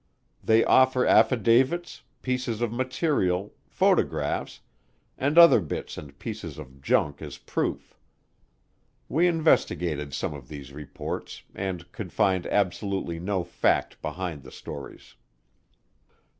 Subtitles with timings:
[0.43, 4.61] They offer affidavits, pieces of material, photographs,
[5.15, 7.99] and other bits and pieces of junk as proof.
[9.07, 15.13] We investigated some of these reports and could find absolutely no fact behind the stories.